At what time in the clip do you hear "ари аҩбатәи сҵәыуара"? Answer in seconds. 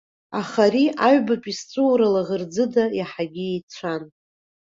0.67-2.07